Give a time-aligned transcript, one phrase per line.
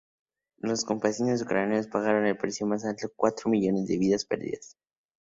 [0.57, 4.75] Los campesinos ucranianos pagaron el precio más alto: cuatro millones de vidas perdidas.